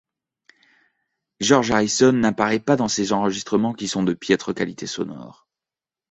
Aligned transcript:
George 1.41 1.69
Harrison 1.69 2.11
n'apparaît 2.13 2.59
pas 2.59 2.75
dans 2.75 2.87
ces 2.87 3.13
enregistrements 3.13 3.73
qui 3.75 3.87
sont 3.87 4.01
de 4.01 4.15
piètre 4.15 4.51
qualité 4.51 4.87
sonore. 4.87 5.47